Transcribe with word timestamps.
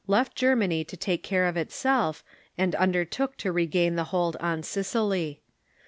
left 0.07 0.35
Germany 0.35 0.83
to 0.85 0.97
take 0.97 1.21
care 1.21 1.45
of 1.45 1.55
itself, 1.55 2.23
and 2.57 2.73
undertook 2.73 3.37
to 3.37 3.51
regain 3.51 3.93
the 3.93 4.05
hold 4.05 4.35
on 4.37 4.63
Sicily. 4.63 5.41